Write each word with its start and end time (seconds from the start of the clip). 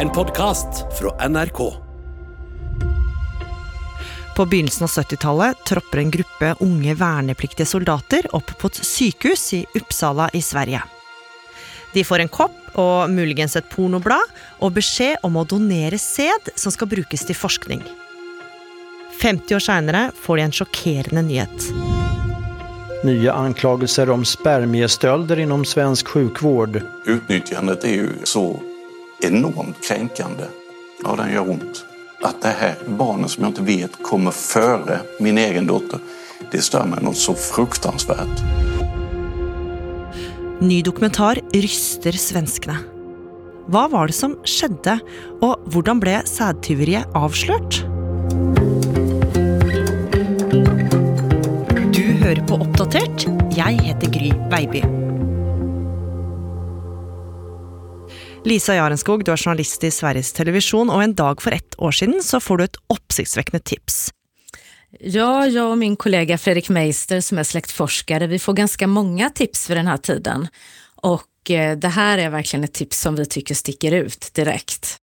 En 0.00 0.10
podkast 0.10 0.98
fra 0.98 1.28
NRK. 1.28 1.74
På 4.36 4.44
begynnelsen 4.44 4.84
av 4.84 4.90
70-tallet 4.90 5.56
tropper 5.66 5.98
en 5.98 6.10
gruppe 6.10 6.54
unge 6.60 6.94
vernepliktige 6.94 7.66
soldater 7.66 8.28
opp 8.36 8.52
på 8.60 8.68
et 8.68 8.80
sykehus 8.84 9.44
i 9.56 9.62
Uppsala 9.74 10.28
i 10.36 10.42
Sverige. 10.44 10.82
De 11.94 12.04
får 12.04 12.26
en 12.26 12.28
kopp 12.28 12.76
og 12.76 13.08
muligens 13.08 13.56
et 13.56 13.72
pornoblad 13.72 14.36
og 14.60 14.76
beskjed 14.76 15.24
om 15.24 15.40
å 15.40 15.46
donere 15.48 15.96
sæd 15.96 16.52
som 16.60 16.76
skal 16.76 16.92
brukes 16.92 17.24
til 17.24 17.40
forskning. 17.40 17.80
50 19.16 19.56
år 19.56 19.64
seinere 19.70 20.06
får 20.20 20.36
de 20.36 20.48
en 20.50 20.56
sjokkerende 20.60 21.24
nyhet. 21.32 21.68
Nya 23.08 23.32
anklagelser 23.32 24.12
om 24.12 24.28
spermiestölder 24.28 25.40
inom 25.40 25.64
svensk 25.64 26.08
sjukvård. 26.08 26.82
Utnyttjandet 27.06 27.84
är 27.84 27.94
ju 27.94 28.08
så 28.24 28.75
enormt 29.20 29.84
kränkande. 29.84 30.44
Ja, 31.04 31.16
den 31.16 31.32
gör 31.32 31.50
ont. 31.50 31.84
Att 32.22 32.42
det 32.42 32.48
här 32.48 32.74
barnet 32.86 33.30
som 33.30 33.42
jag 33.42 33.50
inte 33.50 33.62
vet 33.62 34.02
kommer 34.02 34.30
före 34.30 35.00
min 35.20 35.38
egen 35.38 35.66
dotter, 35.66 35.98
det 36.50 36.60
stör 36.62 36.84
mig 36.84 37.02
något 37.02 37.16
så 37.16 37.34
fruktansvärt. 37.34 38.42
Ny 40.60 40.82
dokumentar 40.82 41.40
ryster 41.52 42.12
svenskene. 42.12 42.78
Hva 43.66 43.88
var 43.90 44.06
det 44.06 44.14
som 44.14 44.36
skjedde, 44.46 45.00
og 45.42 45.64
hvordan 45.74 46.00
ble 46.00 46.20
sædtyveriet 46.24 47.10
avslørt? 47.18 47.82
Du 51.96 52.04
hører 52.22 52.44
på 52.46 52.60
Oppdatert. 52.62 53.26
Jeg 53.56 53.82
heter 53.82 54.14
Gry 54.14 54.30
Baby. 54.52 55.05
Lisa 58.46 58.76
Jarenskog, 58.76 59.24
du 59.26 59.32
er 59.34 59.40
journalist 59.42 59.82
i 59.82 59.88
Sveriges 59.90 60.28
Television, 60.30 60.86
og 60.86 61.00
en 61.02 61.14
dag 61.18 61.40
for 61.42 61.50
ett 61.50 61.74
år 61.82 61.90
siden 61.98 62.20
så 62.22 62.38
får 62.38 62.58
du 62.58 62.64
ett 62.64 62.76
uppsiktsväckande 62.94 63.58
tips. 63.58 64.10
Ja, 65.00 65.46
jag 65.46 65.70
och 65.70 65.78
min 65.78 65.96
kollega 65.96 66.38
Fredrik 66.38 66.68
Meister 66.68 67.20
som 67.20 67.38
är 67.38 67.44
släktforskare, 67.44 68.26
vi 68.26 68.38
får 68.38 68.52
ganska 68.52 68.86
många 68.86 69.30
tips 69.30 69.70
vid 69.70 69.76
den 69.76 69.86
här 69.86 69.96
tiden. 69.96 70.48
Och 71.02 71.50
eh, 71.50 71.78
det 71.78 71.88
här 71.88 72.18
är 72.18 72.30
verkligen 72.30 72.64
ett 72.64 72.72
tips 72.72 73.00
som 73.00 73.16
vi 73.16 73.26
tycker 73.26 73.54
sticker 73.54 73.92
ut 73.92 74.30
direkt. 74.34 74.96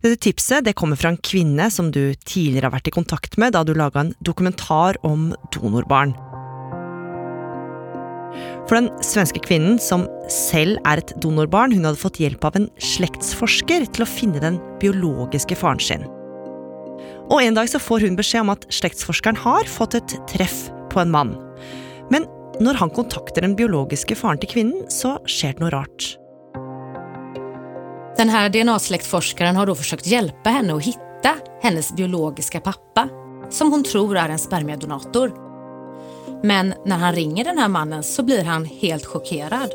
Dette 0.00 0.16
tipset 0.16 0.64
det 0.64 0.72
kommer 0.72 0.96
fra 0.96 1.08
en 1.08 1.16
kvinne 1.16 1.70
som 1.70 1.90
du 1.90 2.14
tidligere 2.14 2.66
har 2.66 2.76
vært 2.78 2.88
i 2.88 2.94
kontakt 2.94 3.36
med 3.36 3.52
da 3.52 3.64
du 3.64 3.74
laga 3.74 4.00
en 4.00 4.14
dokumentar 4.20 5.06
om 5.06 5.34
donorbarn. 5.52 6.33
For 8.64 8.78
den 8.78 8.88
svenske 9.04 9.42
kvinnen, 9.44 9.76
som 9.82 10.06
selv 10.32 10.78
er 10.88 11.02
et 11.02 11.12
donorbarn, 11.20 11.74
hun 11.76 11.84
hadde 11.84 12.00
fått 12.00 12.20
hjelp 12.22 12.46
av 12.48 12.56
en 12.56 12.70
slektsforsker 12.80 13.84
til 13.92 14.04
å 14.04 14.08
finne 14.08 14.40
den 14.40 14.56
biologiske 14.80 15.58
faren 15.60 15.82
sin. 15.82 16.06
Og 17.28 17.40
en 17.42 17.56
dag 17.56 17.68
så 17.68 17.80
får 17.80 18.06
hun 18.06 18.16
beskjed 18.16 18.46
om 18.46 18.54
at 18.54 18.64
slektsforskeren 18.72 19.36
har 19.44 19.68
fått 19.68 19.98
et 20.00 20.16
treff 20.32 20.68
på 20.92 21.02
en 21.02 21.12
mann. 21.12 21.36
Men 22.12 22.24
når 22.64 22.80
han 22.80 22.92
kontakter 22.96 23.44
den 23.44 23.56
biologiske 23.58 24.16
faren 24.16 24.40
til 24.40 24.52
kvinnen, 24.54 24.84
så 24.92 25.18
skjer 25.28 25.56
det 25.56 25.64
noe 25.64 25.74
rart. 25.74 26.14
Den 28.16 28.28
här 28.28 28.48
DNA-släktforskaren 28.48 29.56
har 29.56 29.66
då 29.66 29.74
försökt 29.74 30.06
hjälpa 30.06 30.50
henne 30.50 30.74
att 30.74 30.84
hitta 30.84 31.34
hennes 31.62 31.92
biologiska 31.96 32.60
pappa, 32.60 33.08
som 33.50 33.72
hon 33.72 33.84
tror 33.84 34.16
är 34.16 34.28
en 34.28 34.38
spermiedonator. 34.38 35.43
Men 36.44 36.74
när 36.84 36.96
han 36.96 37.14
ringer 37.14 37.44
den 37.44 37.58
här 37.58 37.68
mannen 37.68 38.02
så 38.02 38.22
blir 38.22 38.44
han 38.44 38.64
helt 38.64 39.06
chockerad. 39.06 39.70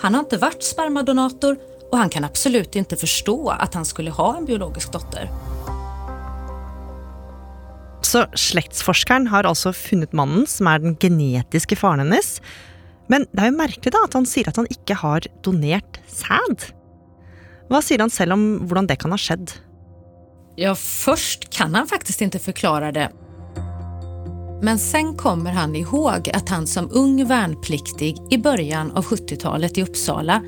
Han 0.00 0.14
har 0.14 0.20
inte 0.20 0.36
varit 0.36 0.62
spermadonator 0.62 1.56
och 1.92 1.98
han 1.98 2.08
kan 2.08 2.24
absolut 2.24 2.76
inte 2.76 2.96
förstå 2.96 3.48
att 3.48 3.74
han 3.74 3.84
skulle 3.84 4.10
ha 4.10 4.36
en 4.36 4.44
biologisk 4.44 4.92
dotter. 4.92 5.30
Så 8.02 8.24
slektsforskeren 8.34 9.26
har 9.26 9.44
altså 9.44 9.72
funnet 9.72 10.12
mannen 10.12 10.46
som 10.46 10.70
er 10.70 10.78
den 10.78 10.94
genetiske 10.96 11.76
faren 11.76 12.04
hennes. 12.04 12.38
Men 13.10 13.26
det 13.32 13.42
er 13.42 13.50
jo 13.50 13.58
merkelig 13.58 13.90
da 13.90 14.04
at 14.06 14.14
han 14.14 14.28
sier 14.30 14.46
at 14.46 14.62
han 14.62 14.70
ikke 14.70 14.94
har 14.94 15.26
donert 15.42 15.98
sæd. 16.06 16.70
Hva 17.66 17.82
sier 17.82 17.98
han 17.98 18.14
selv 18.14 18.38
om 18.38 18.46
hvordan 18.62 18.86
det 18.86 19.00
kan 19.02 19.10
ha 19.10 19.18
skjedd? 19.18 19.58
Ja, 20.54 20.74
först 20.78 21.50
kan 21.50 21.74
han 21.74 21.90
faktiskt 21.90 22.20
inte 22.22 22.38
förklara 22.38 22.92
det. 22.92 23.10
Men 24.62 24.78
sen 24.78 25.16
kommer 25.16 25.52
han 25.52 25.76
ihåg 25.76 26.30
att 26.34 26.48
han 26.48 26.66
som 26.66 26.88
ung 26.92 27.26
värnpliktig 27.26 28.16
i 28.30 28.38
början 28.38 28.90
av 28.90 29.04
70-talet 29.04 29.78
i 29.78 29.82
Uppsala 29.82 30.42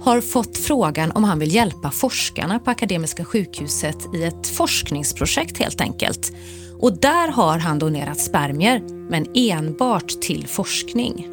har 0.00 0.20
fått 0.20 0.58
frågan 0.58 1.12
om 1.12 1.24
han 1.24 1.38
vill 1.38 1.54
hjälpa 1.54 1.90
forskarna 1.90 2.58
på 2.58 2.70
Akademiska 2.70 3.24
sjukhuset 3.24 4.14
i 4.14 4.24
ett 4.24 4.46
forskningsprojekt 4.46 5.58
helt 5.58 5.80
enkelt. 5.80 6.32
Och 6.80 6.98
där 6.98 7.28
har 7.28 7.58
han 7.58 7.78
donerat 7.78 8.20
spermier, 8.20 8.82
men 9.10 9.26
enbart 9.34 10.08
till 10.08 10.46
forskning. 10.48 11.28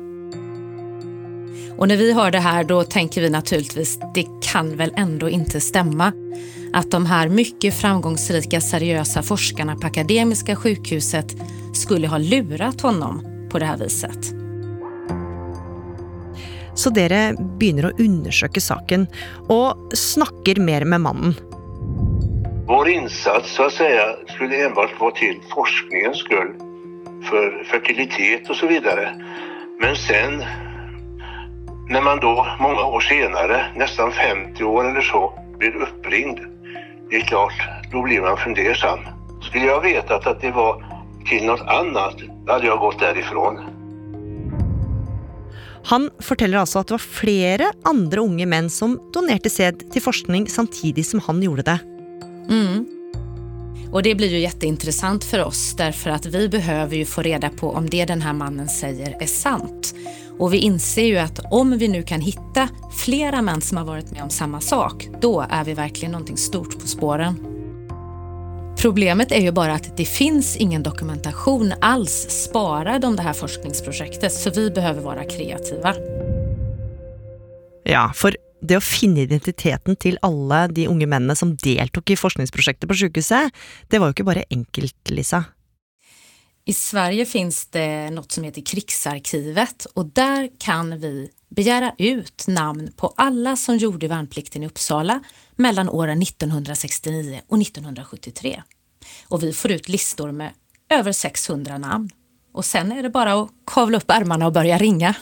Och 1.78 1.88
när 1.88 1.98
vi 1.98 2.14
hör 2.14 2.32
det 2.32 2.40
här 2.40 2.64
då 2.64 2.84
tänker 2.84 3.22
vi 3.22 3.30
naturligtvis, 3.30 4.00
det 4.14 4.26
kan 4.42 4.78
väl 4.78 4.94
ändå 4.96 5.30
inte 5.30 5.62
stämma 5.62 6.12
att 6.74 6.92
de 6.92 7.06
här 7.06 7.30
mycket 7.30 7.74
framgångsrika 7.74 8.62
seriösa 8.62 9.24
forskarna 9.24 9.76
på 9.76 9.88
Akademiska 9.88 10.56
sjukhuset 10.56 11.36
skulle 11.74 12.08
ha 12.08 12.18
lurat 12.18 12.82
honom 12.82 13.26
på 13.52 13.60
det 13.60 13.66
här 13.66 13.78
viset. 13.78 14.42
Så 16.76 16.90
dere 16.90 17.34
begynner 17.60 17.90
å 17.92 17.96
undersøke 18.00 18.62
saken, 18.64 19.08
og 19.52 19.92
snakker 19.98 20.62
mer 20.64 20.86
med 20.86 21.04
mannen. 21.04 21.36
Vår 22.68 22.90
insats 22.90 23.56
så 23.56 23.64
att 23.64 23.74
säga 23.74 24.16
skulle 24.28 24.66
enbart 24.66 25.00
vara 25.00 25.12
till 25.12 25.40
forskningens 25.56 26.18
skull. 26.18 26.54
För 27.30 27.64
fertilitet 27.64 28.50
och 28.50 28.56
så 28.56 28.68
vidare. 28.68 29.16
Men 29.82 29.96
sen 29.96 30.44
när 31.90 32.02
man 32.02 32.20
då 32.20 32.48
många 32.60 32.86
år 32.86 33.00
senare, 33.00 33.66
nästan 33.76 34.12
50 34.12 34.64
år 34.64 34.90
eller 34.90 35.02
så, 35.02 35.34
blir 35.58 35.76
uppringd. 35.76 36.40
Det 37.12 37.18
är 37.18 37.22
klart, 37.22 37.54
då 37.92 38.02
blir 38.02 38.22
man 38.22 38.38
fundersam. 38.38 39.00
Skulle 39.42 39.66
jag 39.66 39.82
vetat 39.82 40.28
att 40.28 40.42
det 40.42 40.52
var 40.52 40.86
till 41.26 41.46
något 41.46 41.62
annat, 41.62 42.16
hade 42.48 42.68
jag 42.68 42.80
gått 42.80 43.00
därifrån. 43.00 43.60
Han 45.84 46.10
forteller 46.20 46.58
altså 46.58 46.80
at 46.80 46.88
det 46.88 46.94
var 46.94 47.04
flere 47.04 47.72
andre 47.84 48.22
unge 48.22 48.46
menn 48.46 48.70
som 48.70 48.96
donerte 49.14 49.50
sæd 49.50 49.84
til 49.92 50.02
forskning 50.02 50.48
samtidig 50.48 51.06
som 51.06 51.20
han 51.28 51.44
gjorde 51.44 51.68
det. 51.68 51.80
Mm. 52.50 52.86
Och 53.92 54.04
det 54.04 54.16
blir 54.16 54.30
ju 54.30 54.40
jätteintressant 54.40 55.24
för 55.24 55.44
oss 55.44 55.76
därför 55.78 56.10
att 56.10 56.26
vi 56.26 56.50
behöver 56.50 56.96
ju 56.96 57.06
få 57.06 57.22
reda 57.22 57.50
på 57.50 57.72
om 57.72 57.90
det 57.90 58.06
den 58.06 58.22
här 58.22 58.34
mannen 58.34 58.70
säger 58.70 59.18
är 59.22 59.28
sant. 59.28 59.96
Och 60.42 60.54
vi 60.54 60.58
inser 60.58 61.06
ju 61.06 61.18
att 61.18 61.40
om 61.52 61.78
vi 61.78 61.88
nu 61.88 62.04
kan 62.04 62.22
hitta 62.22 62.70
flera 62.92 63.42
män 63.42 63.62
som 63.62 63.78
har 63.78 63.86
varit 63.86 64.12
med 64.12 64.24
om 64.24 64.30
samma 64.30 64.62
sak, 64.62 65.08
då 65.22 65.46
är 65.50 65.64
vi 65.64 65.74
verkligen 65.74 66.12
någonting 66.12 66.38
stort 66.38 66.80
på 66.80 66.88
spåren. 66.88 67.36
Problemet 68.78 69.32
är 69.32 69.42
ju 69.42 69.52
bara 69.52 69.74
att 69.74 69.98
det 69.98 70.06
finns 70.06 70.58
ingen 70.58 70.84
dokumentation 70.84 71.74
alls 71.82 72.12
sparad 72.30 73.06
om 73.06 73.16
det 73.16 73.22
här 73.22 73.34
forskningsprojektet, 73.34 74.34
så 74.34 74.50
vi 74.50 74.72
behöver 74.72 75.02
vara 75.02 75.24
kreativa. 75.24 75.96
Ja, 77.84 78.12
för 78.16 78.38
det 78.62 78.78
å 78.78 78.82
finne 78.82 79.22
identiteten 79.22 79.96
till 79.96 80.18
alla 80.22 80.68
de 80.68 80.88
unga 80.88 81.08
männen 81.08 81.36
som 81.36 81.56
deltog 81.56 82.10
i 82.10 82.16
forskningsprojektet 82.16 82.90
på 82.90 82.96
sykehuset, 82.96 83.52
det 83.88 84.00
var 84.00 84.08
ju 84.08 84.10
inte 84.10 84.24
bara 84.24 84.44
enkelt, 84.50 85.10
Lisa. 85.10 85.44
I 86.66 86.74
Sverige 86.74 87.26
finns 87.26 87.66
det 87.66 88.10
något 88.10 88.32
som 88.32 88.44
heter 88.44 88.62
Krigsarkivet 88.62 89.86
och 89.86 90.06
där 90.06 90.50
kan 90.60 91.00
vi 91.00 91.30
begära 91.50 91.94
ut 91.98 92.46
namn 92.48 92.92
på 92.96 93.14
alla 93.18 93.56
som 93.56 93.78
gjorde 93.78 94.08
värnplikten 94.08 94.64
i 94.64 94.68
Uppsala 94.68 95.20
mellan 95.56 95.90
åren 95.90 96.22
1969 96.22 97.42
och 97.48 97.62
1973. 97.62 98.64
Och 99.28 99.44
vi 99.44 99.54
får 99.54 99.72
ut 99.72 99.90
listor 99.90 100.32
med 100.32 100.52
över 100.90 101.12
600 101.12 101.78
namn. 101.78 102.10
Och 102.54 102.66
sen 102.66 102.92
är 102.92 103.04
det 103.04 103.10
bara 103.10 103.34
att 103.34 103.50
kavla 103.66 103.98
upp 103.98 104.12
ärmarna 104.12 104.46
och 104.46 104.54
börja 104.54 104.78
ringa. 104.78 105.16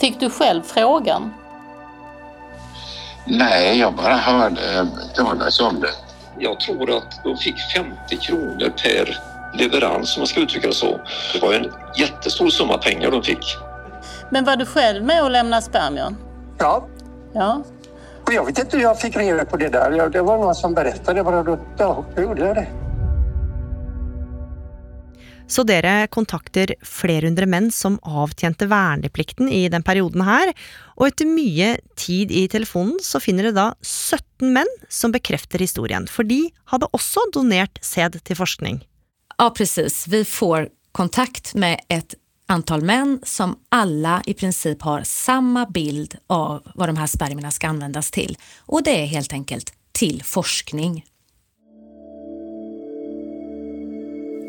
Fick 0.00 0.20
du 0.20 0.30
själv 0.30 0.62
frågan? 0.62 1.30
Nej, 3.26 3.78
jag 3.78 3.96
bara 3.96 4.16
hörde 4.16 4.88
talas 5.16 5.60
om 5.60 5.80
det. 5.80 6.09
Jag 6.42 6.60
tror 6.60 6.96
att 6.96 7.20
de 7.24 7.36
fick 7.36 7.60
50 7.76 8.16
kronor 8.16 8.72
per 8.82 9.18
leverans 9.58 10.16
om 10.16 10.20
man 10.20 10.26
ska 10.26 10.40
uttrycka 10.40 10.66
det 10.68 10.74
så. 10.74 11.00
Det 11.32 11.42
var 11.42 11.54
en 11.54 11.72
jättestor 11.96 12.48
summa 12.50 12.78
pengar 12.78 13.10
de 13.10 13.22
fick. 13.22 13.56
Men 14.30 14.44
var 14.44 14.56
du 14.56 14.66
själv 14.66 15.04
med 15.04 15.22
och 15.24 15.30
lämnade 15.30 15.62
spermier? 15.62 16.14
Ja, 16.58 16.86
Ja. 17.32 17.62
och 18.26 18.32
jag 18.32 18.46
vet 18.46 18.58
inte 18.58 18.76
hur 18.76 18.84
jag 18.84 19.00
fick 19.00 19.16
reda 19.16 19.44
på 19.44 19.56
det 19.56 19.68
där. 19.68 20.08
Det 20.08 20.22
var 20.22 20.38
någon 20.38 20.54
som 20.54 20.74
berättade 20.74 21.24
bara. 21.24 21.42
Då, 21.42 21.58
ja, 21.78 22.04
då 22.16 22.22
gjorde 22.22 22.46
jag 22.46 22.56
det. 22.56 22.66
Så 25.50 25.64
dere 25.66 26.06
kontakter 26.14 26.76
flere 26.86 27.26
hundre 27.26 27.48
menn 27.50 27.72
som 27.74 27.98
avtjente 28.06 28.68
verneplikten 28.70 29.48
i 29.50 29.64
den 29.72 29.82
perioden 29.82 30.22
her, 30.22 30.52
og 30.94 31.08
etter 31.08 31.26
mye 31.26 31.72
tid 31.98 32.30
i 32.30 32.44
telefonen 32.52 33.00
så 33.02 33.18
finner 33.22 33.48
dere 33.48 33.56
da 33.56 33.66
17 33.82 34.52
menn 34.54 34.70
som 34.88 35.10
bekrefter 35.10 35.62
historien, 35.62 36.06
for 36.06 36.28
de 36.28 36.44
hadde 36.70 36.90
også 36.94 37.26
donert 37.34 37.82
sæd 37.82 38.20
til 38.22 38.38
forskning. 38.38 38.78
Ja, 39.40 39.50
precis. 39.50 40.04
Vi 40.06 40.22
får 40.24 40.68
kontakt 40.92 41.54
med 41.54 41.80
ett 41.88 42.14
antal 42.46 42.82
män 42.82 43.20
som 43.22 43.58
alla 43.68 44.22
i 44.26 44.34
princip 44.34 44.82
har 44.82 45.02
samma 45.02 45.66
bild 45.66 46.16
av 46.26 46.62
vad 46.74 46.88
de 46.88 46.96
här 46.96 47.06
spermierna 47.06 47.50
ska 47.50 47.68
användas 47.68 48.10
till. 48.10 48.38
Och 48.66 48.82
det 48.82 49.02
är 49.02 49.06
helt 49.06 49.32
enkelt 49.32 49.72
till 49.92 50.22
forskning. 50.24 51.04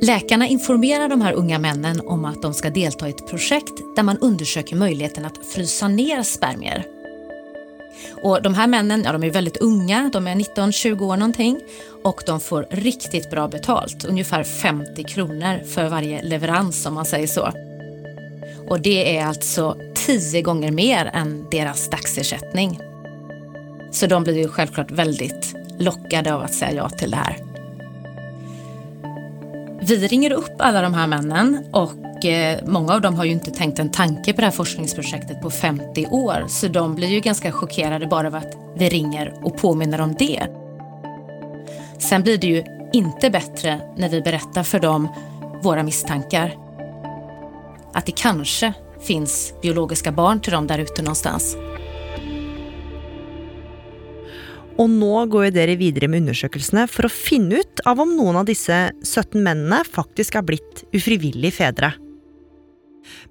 Läkarna 0.03 0.47
informerar 0.47 1.09
de 1.09 1.21
här 1.21 1.33
unga 1.33 1.59
männen 1.59 2.01
om 2.05 2.25
att 2.25 2.41
de 2.41 2.53
ska 2.53 2.69
delta 2.69 3.07
i 3.07 3.11
ett 3.11 3.27
projekt 3.27 3.95
där 3.95 4.03
man 4.03 4.17
undersöker 4.17 4.75
möjligheten 4.75 5.25
att 5.25 5.45
frysa 5.53 5.87
ner 5.87 6.23
spermier. 6.23 6.85
Och 8.23 8.41
de 8.41 8.53
här 8.53 8.67
männen, 8.67 9.03
ja 9.05 9.11
de 9.11 9.23
är 9.23 9.29
väldigt 9.29 9.57
unga, 9.57 10.09
de 10.13 10.27
är 10.27 10.35
19-20 10.35 11.01
år 11.01 11.17
någonting 11.17 11.59
och 12.03 12.23
de 12.25 12.39
får 12.39 12.65
riktigt 12.69 13.29
bra 13.29 13.47
betalt, 13.47 14.05
ungefär 14.05 14.43
50 14.43 15.03
kronor 15.03 15.63
för 15.63 15.89
varje 15.89 16.23
leverans 16.23 16.85
om 16.85 16.93
man 16.93 17.05
säger 17.05 17.27
så. 17.27 17.51
Och 18.67 18.81
det 18.81 19.17
är 19.17 19.25
alltså 19.25 19.77
tio 19.93 20.41
gånger 20.41 20.71
mer 20.71 21.11
än 21.13 21.45
deras 21.51 21.89
dagsersättning. 21.89 22.79
Så 23.91 24.07
de 24.07 24.23
blir 24.23 24.37
ju 24.37 24.47
självklart 24.47 24.91
väldigt 24.91 25.55
lockade 25.79 26.33
av 26.33 26.41
att 26.41 26.53
säga 26.53 26.73
ja 26.73 26.89
till 26.89 27.11
det 27.11 27.17
här. 27.17 27.50
Vi 29.91 30.07
ringer 30.07 30.31
upp 30.31 30.55
alla 30.57 30.81
de 30.81 30.93
här 30.93 31.07
männen 31.07 31.65
och 31.71 32.25
eh, 32.25 32.59
många 32.65 32.93
av 32.93 33.01
dem 33.01 33.15
har 33.15 33.25
ju 33.25 33.31
inte 33.31 33.51
tänkt 33.51 33.79
en 33.79 33.91
tanke 33.91 34.33
på 34.33 34.41
det 34.41 34.47
här 34.47 34.51
forskningsprojektet 34.51 35.41
på 35.41 35.49
50 35.49 36.07
år 36.07 36.45
så 36.47 36.67
de 36.67 36.95
blir 36.95 37.07
ju 37.07 37.19
ganska 37.19 37.51
chockerade 37.51 38.07
bara 38.07 38.27
av 38.27 38.35
att 38.35 38.57
vi 38.75 38.89
ringer 38.89 39.33
och 39.43 39.57
påminner 39.57 40.01
om 40.01 40.15
det. 40.19 40.47
Sen 41.97 42.23
blir 42.23 42.37
det 42.37 42.47
ju 42.47 42.63
inte 42.93 43.29
bättre 43.29 43.81
när 43.97 44.09
vi 44.09 44.21
berättar 44.21 44.63
för 44.63 44.79
dem 44.79 45.07
våra 45.63 45.83
misstankar. 45.83 46.57
Att 47.93 48.05
det 48.05 48.15
kanske 48.15 48.73
finns 49.01 49.53
biologiska 49.61 50.11
barn 50.11 50.39
till 50.39 50.53
dem 50.53 50.67
där 50.67 50.79
ute 50.79 51.01
någonstans. 51.01 51.57
Og 54.81 54.89
nå 54.89 55.25
går 55.29 55.51
dere 55.53 55.77
videre 55.77 56.09
med 56.09 56.23
undersøkelsene 56.23 56.87
for 56.89 57.05
å 57.05 57.13
finne 57.13 57.61
ut 57.61 57.83
av 57.85 57.99
om 58.01 58.15
noen 58.17 58.39
av 58.41 58.47
disse 58.49 58.77
17 59.03 59.37
mennene 59.37 59.83
faktisk 59.85 60.39
er 60.39 60.47
blitt 60.47 60.81
ufrivillige 60.95 61.59
fedre. 61.59 61.91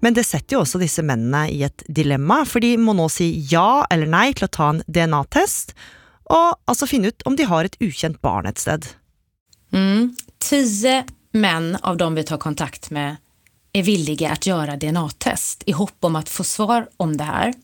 Men 0.03 0.15
det 0.15 0.27
setter 0.27 0.57
jo 0.57 0.63
også 0.65 0.81
disse 0.83 1.03
mennene 1.07 1.47
i 1.51 1.63
et 1.67 1.85
dilemma, 1.89 2.43
for 2.47 2.63
de 2.63 2.75
må 2.79 2.95
nå 2.97 3.09
si 3.13 3.33
ja 3.51 3.85
eller 3.91 4.11
nei 4.11 4.31
til 4.35 4.47
å 4.47 4.53
ta 4.55 4.69
en 4.75 4.83
DNA-test, 4.87 5.75
og 6.31 6.59
altså 6.71 6.89
finne 6.91 7.11
ut 7.11 7.27
om 7.27 7.39
de 7.39 7.47
har 7.51 7.67
et 7.67 7.79
ukjent 7.83 8.21
barn 8.23 8.47
et 8.51 8.61
sted. 8.61 8.87
Mm. 9.75 10.15
Tio 10.39 11.03
män 11.33 11.77
av 11.83 11.97
dem 11.97 12.15
vi 12.15 12.25
tar 12.25 12.39
kontakt 12.39 12.91
med 12.91 13.17
är 13.73 13.83
villiga 13.83 14.31
att 14.31 14.47
göra 14.47 14.77
DNA-test 14.77 15.63
i 15.67 15.73
hopp 15.73 16.05
om 16.05 16.17
att 16.17 16.29
få 16.29 16.45
svar 16.45 16.89
om 16.97 17.17
det 17.17 17.25
här. 17.25 17.55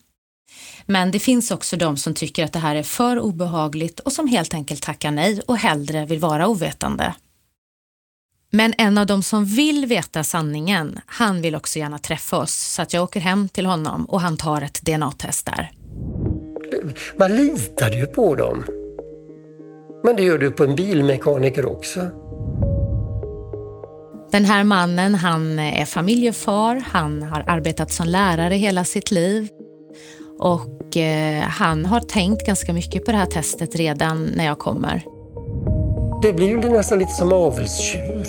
Men 0.85 1.11
det 1.11 1.19
finns 1.19 1.51
också 1.51 1.77
de 1.77 1.97
som 1.97 2.13
tycker 2.13 2.45
att 2.45 2.53
det 2.53 2.59
här 2.59 2.75
är 2.75 2.83
för 2.83 3.19
obehagligt 3.19 3.99
och 3.99 4.13
som 4.13 4.27
helt 4.27 4.53
enkelt 4.53 4.81
tackar 4.81 5.11
nej 5.11 5.41
och 5.47 5.57
hellre 5.57 6.05
vill 6.05 6.19
vara 6.19 6.47
ovetande. 6.47 7.13
Men 8.49 8.73
en 8.77 8.97
av 8.97 9.05
dem 9.05 9.23
som 9.23 9.45
vill 9.45 9.85
veta 9.85 10.23
sanningen, 10.23 10.99
han 11.05 11.41
vill 11.41 11.55
också 11.55 11.79
gärna 11.79 11.99
träffa 11.99 12.37
oss 12.37 12.53
så 12.53 12.81
att 12.81 12.93
jag 12.93 13.03
åker 13.03 13.19
hem 13.19 13.49
till 13.49 13.65
honom 13.65 14.05
och 14.05 14.21
han 14.21 14.37
tar 14.37 14.61
ett 14.61 14.81
DNA-test 14.81 15.45
där. 15.45 15.71
Man 17.17 17.35
litade 17.35 17.95
ju 17.95 18.05
på 18.05 18.35
dem. 18.35 18.63
Men 20.03 20.15
det 20.15 20.23
gör 20.23 20.37
du 20.37 20.51
på 20.51 20.63
en 20.63 20.75
bilmekaniker 20.75 21.65
också. 21.65 22.09
Den 24.31 24.45
här 24.45 24.63
mannen, 24.63 25.15
han 25.15 25.59
är 25.59 25.85
familjefar, 25.85 26.83
han 26.87 27.23
har 27.23 27.43
arbetat 27.47 27.91
som 27.91 28.07
lärare 28.07 28.55
hela 28.55 28.83
sitt 28.83 29.11
liv 29.11 29.49
och 30.39 30.97
eh, 30.97 31.41
han 31.41 31.85
har 31.85 31.99
tänkt 31.99 32.45
ganska 32.45 32.73
mycket 32.73 33.05
på 33.05 33.11
det 33.11 33.17
här 33.17 33.25
testet 33.25 33.75
redan 33.75 34.23
när 34.23 34.45
jag 34.45 34.59
kommer. 34.59 35.01
Det 36.21 36.33
blir 36.33 36.47
ju 36.47 36.57
nästan 36.57 36.99
lite 36.99 37.11
som 37.11 37.33
avelsdjur. 37.33 38.27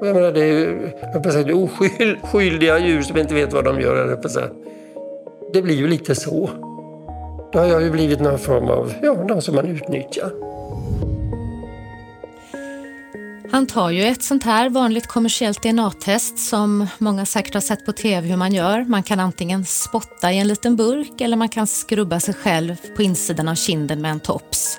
Jag 0.00 0.14
menar, 0.14 0.32
det 0.32 0.40
är 0.40 0.52
ju 0.52 0.90
det 1.12 1.52
är 1.52 1.64
oskyldiga 2.22 2.78
djur 2.78 3.02
som 3.02 3.18
inte 3.18 3.34
vet 3.34 3.52
vad 3.52 3.64
de 3.64 3.80
gör. 3.80 3.96
Jag. 4.22 4.50
Det 5.52 5.62
blir 5.62 5.74
ju 5.74 5.88
lite 5.88 6.14
så. 6.14 6.50
Då 7.52 7.58
har 7.58 7.66
jag 7.66 7.82
ju 7.82 7.90
blivit 7.90 8.20
någon 8.20 8.38
form 8.38 8.68
av, 8.68 8.92
ja, 9.02 9.12
någon 9.12 9.42
som 9.42 9.54
man 9.54 9.66
utnyttjar. 9.66 10.32
Han 13.50 13.66
tar 13.66 13.90
ju 13.90 14.04
ett 14.04 14.22
sånt 14.22 14.44
här 14.44 14.68
vanligt 14.68 15.06
kommersiellt 15.06 15.62
DNA-test 15.62 16.38
som 16.38 16.86
många 16.98 17.26
säkert 17.26 17.54
har 17.54 17.60
sett 17.60 17.86
på 17.86 17.92
TV 17.92 18.28
hur 18.28 18.36
man 18.36 18.54
gör. 18.54 18.84
Man 18.84 19.02
kan 19.02 19.20
antingen 19.20 19.64
spotta 19.64 20.32
i 20.32 20.38
en 20.38 20.48
liten 20.48 20.76
burk 20.76 21.20
eller 21.20 21.36
man 21.36 21.48
kan 21.48 21.66
skrubba 21.66 22.20
sig 22.20 22.34
själv 22.34 22.76
på 22.96 23.02
insidan 23.02 23.48
av 23.48 23.54
kinden 23.54 24.00
med 24.00 24.10
en 24.10 24.20
tops. 24.20 24.78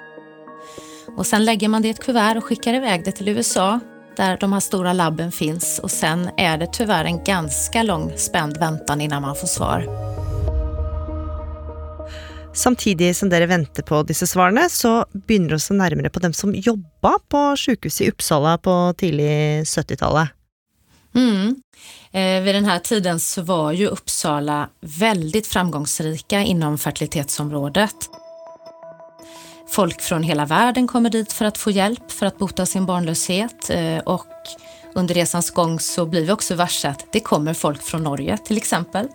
Och 1.18 1.26
sen 1.26 1.46
lägger 1.46 1.68
man 1.68 1.82
det 1.82 1.88
i 1.88 1.92
ett 1.92 2.04
kuvert 2.04 2.38
och 2.38 2.44
skickar 2.44 2.74
iväg 2.74 3.06
det 3.06 3.12
till 3.12 3.28
USA 3.28 3.80
där 4.18 4.38
de 4.38 4.54
här 4.54 4.60
stora 4.60 4.94
labben 4.94 5.32
finns 5.32 5.80
och 5.80 5.92
sen 5.92 6.30
är 6.38 6.58
det 6.58 6.68
tyvärr 6.74 7.06
en 7.06 7.24
ganska 7.24 7.84
lång 7.84 8.12
spänd 8.18 8.58
väntan 8.58 9.02
innan 9.02 9.22
man 9.22 9.36
får 9.36 9.48
svar. 9.48 10.09
Samtidig 12.54 13.16
som 13.16 13.30
dere 13.30 13.46
venter 13.46 13.84
på 13.86 14.02
disse 14.04 14.28
svarene, 14.28 14.66
så 14.70 15.04
begynner 15.14 15.54
vi 15.54 15.60
å 15.60 15.64
se 15.64 15.76
nærmere 15.78 16.10
på 16.10 16.22
dem 16.24 16.34
som 16.34 16.56
jobba 16.56 17.16
på 17.30 17.44
sykehuset 17.58 18.08
i 18.08 18.10
Uppsala 18.12 18.58
på 18.58 18.76
tidlig 18.98 19.64
70-tallet. 19.70 20.36
Mm. 21.16 21.56
Eh, 22.12 22.42
vid 22.42 22.56
den 22.56 22.66
här 22.66 22.80
tiden 22.80 23.20
så 23.20 23.42
var 23.42 23.72
ju 23.72 23.88
Uppsala 23.88 24.70
väldigt 24.82 25.48
framgångsrika 25.48 26.40
inom 26.40 26.78
fertilitetsområdet. 26.78 27.96
Folk 29.70 30.02
från 30.02 30.24
hela 30.24 30.46
världen 30.46 30.88
kommer 30.88 31.10
dit 31.10 31.34
för 31.34 31.46
att 31.46 31.58
få 31.58 31.72
hjälp 31.72 32.12
för 32.12 32.26
att 32.26 32.38
bota 32.38 32.66
sin 32.66 32.86
barnlöshet 32.86 33.70
eh, 33.70 33.98
och 33.98 34.26
under 34.96 35.16
resans 35.16 35.52
gång 35.52 35.80
så 35.80 36.06
blir 36.06 36.26
vi 36.26 36.32
också 36.32 36.56
varse 36.56 36.90
att 36.90 37.06
det 37.12 37.20
kommer 37.20 37.54
folk 37.54 37.82
från 37.82 38.04
Norge 38.04 38.38
till 38.38 38.58
exempel. 38.58 39.08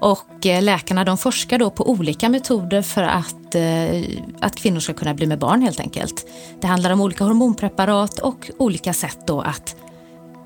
Och 0.00 0.46
eh, 0.46 0.62
läkarna 0.62 1.04
de 1.04 1.18
forskar 1.18 1.58
då 1.58 1.70
på 1.70 1.90
olika 1.90 2.28
metoder 2.28 2.82
för 2.82 3.02
att, 3.02 3.54
eh, 3.54 4.02
att 4.40 4.56
kvinnor 4.56 4.80
ska 4.80 4.92
kunna 4.92 5.14
bli 5.14 5.26
med 5.26 5.38
barn 5.38 5.62
helt 5.62 5.80
enkelt. 5.80 6.26
Det 6.60 6.66
handlar 6.66 6.90
om 6.90 7.00
olika 7.00 7.24
hormonpreparat 7.24 8.18
och 8.18 8.50
olika 8.58 8.92
sätt 8.92 9.18
då 9.26 9.40
att 9.40 9.76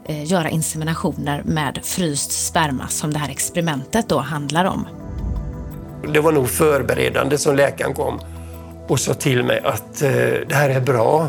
eh, 0.05 0.25
göra 0.25 0.51
inseminationer 0.51 1.43
med 1.45 1.79
fryst 1.83 2.47
sperma 2.47 2.89
som 2.89 3.13
det 3.13 3.19
här 3.19 3.29
experimentet 3.29 4.09
då 4.09 4.19
handlar 4.19 4.65
om. 4.65 4.87
Det 6.13 6.21
var 6.21 6.33
nog 6.33 6.49
förberedande 6.49 7.39
som 7.39 7.57
läkaren 7.57 7.95
kom 7.95 8.21
och 8.89 9.01
sa 9.01 9.15
till 9.15 9.45
mig 9.45 9.61
att 9.65 9.99
det 10.49 10.55
här 10.55 10.71
är 10.71 10.81
bra. 10.81 11.29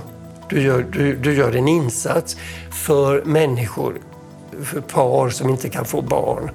Du 0.49 0.61
gör, 0.61 0.85
du, 0.91 1.15
du 1.15 1.33
gör 1.33 1.55
en 1.55 1.67
insats 1.67 2.37
för 2.71 3.23
människor, 3.25 4.01
för 4.63 4.81
par 4.81 5.29
som 5.29 5.49
inte 5.49 5.69
kan 5.69 5.85
få 5.85 6.01
barn. 6.01 6.51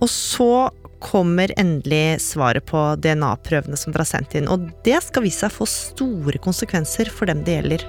Og 0.00 0.10
så 0.10 0.70
kommer 1.00 1.52
endelig 1.56 2.20
svaret 2.20 2.66
på 2.68 2.80
DNA-prøvene 3.00 3.76
som 3.76 3.92
dere 3.92 4.04
har 4.04 4.10
sendt 4.12 4.36
inn, 4.36 4.48
og 4.52 4.68
det 4.84 5.00
skal 5.04 5.24
vise 5.24 5.46
seg 5.46 5.54
få 5.54 5.68
store 5.68 6.40
konsekvenser 6.42 7.08
for 7.12 7.30
dem 7.30 7.44
det 7.44 7.58
gjelder. 7.58 7.84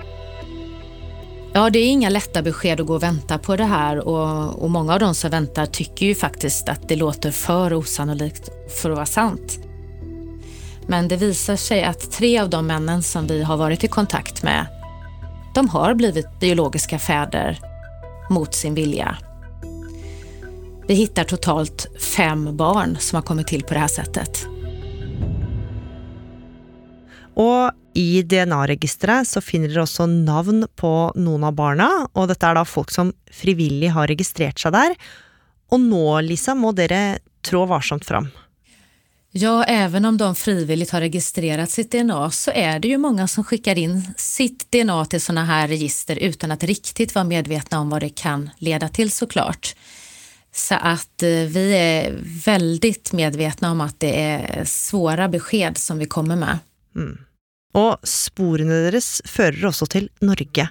Ja, 1.53 1.70
det 1.70 1.80
är 1.80 1.88
inga 1.88 2.10
lätta 2.10 2.41
besked 2.41 2.80
att 2.80 2.88
gå 2.88 2.94
och 2.94 3.03
vänta 3.03 3.38
på 3.38 3.56
det 3.56 3.63
här 3.63 4.08
och, 4.08 4.63
och 4.63 4.70
många 4.70 4.94
av 4.94 5.00
de 5.00 5.15
som 5.15 5.32
väntar 5.32 5.65
tycker 5.65 6.06
ju 6.06 6.15
faktiskt 6.15 6.70
att 6.70 6.89
det 6.89 6.96
låter 6.96 7.32
för 7.32 7.74
osannolikt 7.74 8.50
för 8.82 8.89
att 8.89 8.96
vara 8.96 9.06
sant. 9.06 9.60
Men 10.88 11.08
det 11.08 11.15
visar 11.15 11.56
sig 11.56 11.84
att 11.84 12.12
tre 12.12 12.39
av 12.39 12.50
de 12.50 12.68
männen 12.68 13.03
som 13.03 13.27
vi 13.27 13.44
har 13.44 13.58
varit 13.58 13.84
i 13.84 13.88
kontakt 13.88 14.44
med, 14.44 14.65
de 15.56 15.70
har 15.70 15.94
blivit 15.94 16.39
biologiska 16.39 17.00
fäder 17.00 17.60
mot 18.30 18.53
sin 18.53 18.75
vilja. 18.75 19.18
Vi 20.92 20.96
hittar 20.96 21.24
totalt 21.24 21.88
fem 22.00 22.58
barn 22.58 22.98
som 23.00 23.16
har 23.16 23.22
kommit 23.24 23.48
till 23.48 23.64
på 23.64 23.74
det 23.74 23.80
här 23.80 23.88
sättet. 23.88 24.46
Og 27.36 27.72
i 27.94 28.22
DNA-registeret 28.24 29.28
så 29.28 29.40
finner 29.42 29.72
dere 29.72 29.86
også 29.86 30.04
navn 30.12 30.66
på 30.76 30.92
noen 31.16 31.46
av 31.48 31.56
barna, 31.56 31.88
og 32.12 32.28
dette 32.28 32.44
er 32.44 32.60
da 32.60 32.66
folk 32.68 32.92
som 32.92 33.14
frivillig 33.32 33.94
har 33.96 34.12
registrert 34.12 34.60
seg 34.60 34.76
der. 34.76 34.98
Og 35.72 35.80
nå, 35.80 36.04
Lisa, 36.28 36.58
må 36.60 36.74
dere 36.76 37.22
trå 37.40 37.64
varsomt 37.72 38.04
fram. 38.06 38.28
Ja, 39.32 39.64
även 39.64 40.06
om 40.06 40.18
de 40.18 40.36
frivilligt 40.36 40.92
har 40.92 41.08
registrerat 41.08 41.72
sitt 41.72 41.92
DNA 41.92 42.32
så 42.32 42.52
är 42.52 42.80
det 42.80 42.88
ju 42.88 42.98
många 42.98 43.28
som 43.28 43.44
skickar 43.44 43.78
in 43.78 44.14
sitt 44.18 44.72
DNA 44.72 45.06
till 45.06 45.22
sådana 45.22 45.46
här 45.46 45.68
register 45.68 46.16
utan 46.16 46.52
att 46.52 46.64
riktigt 46.64 47.16
vara 47.16 47.26
medvetna 47.26 47.80
om 47.80 47.90
vad 47.90 48.02
det 48.02 48.10
kan 48.10 48.50
leda 48.58 48.90
till 48.90 49.12
såklart. 49.12 49.76
Så 50.53 50.75
att 50.75 51.24
eh, 51.24 51.29
vi 51.29 51.74
är 51.74 52.20
väldigt 52.46 53.13
medvetna 53.13 53.72
om 53.72 53.81
att 53.81 54.00
det 54.00 54.22
är 54.22 54.65
svåra 54.65 55.27
besked 55.29 55.77
som 55.77 55.98
vi 55.98 56.05
kommer 56.05 56.36
med. 56.36 56.60
Mm. 56.96 57.17
Och 57.74 57.98
spåren 58.03 58.67
deras 58.67 59.22
fører 59.25 59.65
också 59.65 59.86
till 59.86 60.10
Norge. 60.20 60.70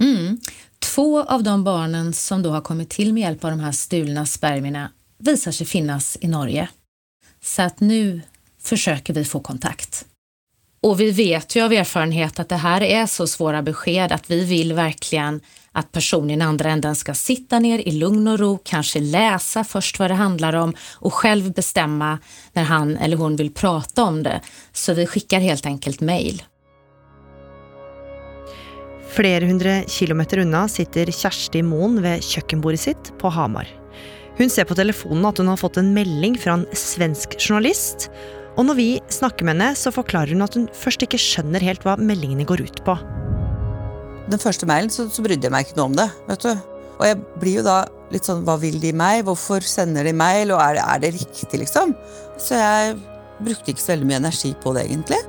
Mm. 0.00 0.40
Två 0.78 1.22
av 1.22 1.42
de 1.42 1.64
barnen 1.64 2.12
som 2.12 2.42
då 2.42 2.50
har 2.50 2.60
kommit 2.60 2.90
till 2.90 3.12
med 3.12 3.20
hjälp 3.20 3.44
av 3.44 3.50
de 3.50 3.60
här 3.60 3.72
stulna 3.72 4.26
spermierna 4.26 4.90
visar 5.18 5.52
sig 5.52 5.66
finnas 5.66 6.18
i 6.20 6.28
Norge. 6.28 6.68
Så 7.42 7.62
att 7.62 7.80
nu 7.80 8.20
försöker 8.62 9.14
vi 9.14 9.24
få 9.24 9.40
kontakt. 9.40 10.06
Och 10.84 11.00
vi 11.00 11.10
vet 11.10 11.56
ju 11.56 11.62
av 11.62 11.72
erfarenhet 11.72 12.40
att 12.40 12.48
det 12.48 12.56
här 12.56 12.80
är 12.80 13.06
så 13.06 13.26
svåra 13.26 13.62
besked 13.62 14.12
att 14.12 14.30
vi 14.30 14.44
vill 14.44 14.72
verkligen 14.72 15.40
att 15.72 15.92
personen 15.92 16.40
i 16.40 16.44
andra 16.44 16.70
änden 16.70 16.96
ska 16.96 17.14
sitta 17.14 17.58
ner 17.58 17.78
i 17.78 17.92
lugn 17.92 18.28
och 18.28 18.38
ro, 18.38 18.58
kanske 18.64 19.00
läsa 19.00 19.64
först 19.64 19.98
vad 19.98 20.10
det 20.10 20.14
handlar 20.14 20.52
om 20.52 20.74
och 20.94 21.14
själv 21.14 21.52
bestämma 21.52 22.18
när 22.52 22.62
han 22.62 22.96
eller 22.96 23.16
hon 23.16 23.36
vill 23.36 23.54
prata 23.54 24.02
om 24.02 24.22
det. 24.22 24.40
Så 24.72 24.94
vi 24.94 25.06
skickar 25.06 25.40
helt 25.40 25.66
enkelt 25.66 26.00
mejl. 26.00 26.42
Flera 29.08 29.46
hundra 29.46 29.82
kilometer 29.82 30.38
undan 30.38 30.68
sitter 30.68 31.06
Kjersti 31.06 31.62
Moen 31.62 32.02
vid 32.02 32.24
köksbordet 32.24 32.80
sitt 32.80 33.18
på 33.18 33.28
Hamar. 33.28 33.68
Hon 34.36 34.50
ser 34.50 34.64
på 34.64 34.74
telefonen 34.74 35.24
att 35.24 35.38
hon 35.38 35.48
har 35.48 35.56
fått 35.56 35.76
en 35.76 35.94
melding 35.94 36.38
från 36.38 36.60
en 36.60 36.76
svensk 36.76 37.40
journalist. 37.40 38.10
Och 38.56 38.66
när 38.66 38.74
vi 38.74 39.00
snakker 39.08 39.44
med 39.44 39.54
henne, 39.54 39.74
så 39.74 39.92
förklarar 39.92 40.26
hon 40.26 40.42
att 40.42 40.54
hon 40.54 40.68
först 40.72 41.02
inte 41.02 41.18
skjønner 41.18 41.60
helt 41.60 41.84
vad 41.84 41.98
meldingene 41.98 42.44
går 42.44 42.60
ut 42.60 42.84
på. 42.84 42.98
Den 44.30 44.38
första 44.38 44.66
mejlen 44.66 44.90
så, 44.90 45.08
så 45.08 45.22
brydde 45.22 45.46
jag 45.46 45.52
mig 45.52 45.64
inte 45.68 45.80
om 45.80 45.96
det. 45.96 46.10
vet 46.28 46.40
du. 46.40 46.58
Och 46.98 47.06
jag 47.06 47.18
blir 47.40 47.52
ju 47.52 47.62
då 47.62 47.84
lite 48.10 48.24
sån, 48.24 48.44
vad 48.44 48.60
vill 48.60 48.80
de 48.80 48.92
mig? 48.92 49.22
Varför 49.22 49.60
sänder 49.60 50.04
de 50.04 50.12
mejl? 50.12 50.50
Och 50.50 50.62
är, 50.62 50.74
är 50.74 50.98
det 50.98 51.10
riktigt 51.10 51.52
liksom? 51.52 51.94
Så 52.38 52.54
jag 52.54 53.00
brukade 53.38 53.70
inte 53.70 53.82
så 53.82 53.92
väldigt 53.92 54.06
mycket 54.06 54.20
energi 54.20 54.54
på 54.62 54.72
det 54.72 54.86
egentligen. 54.86 55.22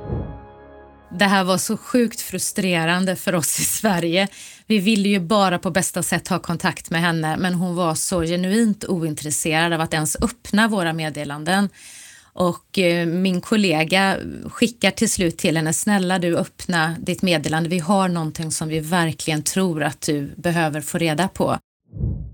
Det 1.18 1.24
här 1.24 1.44
var 1.44 1.58
så 1.58 1.76
sjukt 1.76 2.20
frustrerande 2.20 3.16
för 3.16 3.34
oss 3.34 3.60
i 3.60 3.64
Sverige. 3.64 4.28
Vi 4.66 4.78
ville 4.78 5.08
ju 5.08 5.20
bara 5.20 5.58
på 5.58 5.70
bästa 5.70 6.02
sätt 6.02 6.28
ha 6.28 6.38
kontakt 6.38 6.90
med 6.90 7.00
henne, 7.00 7.36
men 7.36 7.54
hon 7.54 7.76
var 7.76 7.94
så 7.94 8.22
genuint 8.22 8.84
ointresserad 8.84 9.72
av 9.72 9.80
att 9.80 9.94
ens 9.94 10.16
öppna 10.22 10.68
våra 10.68 10.92
meddelanden. 10.92 11.68
Och 12.38 12.78
eh, 12.78 13.06
min 13.06 13.40
kollega 13.40 14.16
skickar 14.50 14.90
till 14.90 15.10
slut 15.10 15.38
till 15.38 15.56
henne, 15.56 15.72
snälla 15.72 16.18
du 16.18 16.36
öppna 16.36 16.96
ditt 17.00 17.22
meddelande, 17.22 17.68
vi 17.68 17.78
har 17.78 18.08
någonting 18.08 18.52
som 18.52 18.68
vi 18.68 18.80
verkligen 18.80 19.42
tror 19.42 19.82
att 19.82 20.00
du 20.00 20.34
behöver 20.36 20.80
få 20.80 20.98
reda 20.98 21.28
på. 21.28 21.58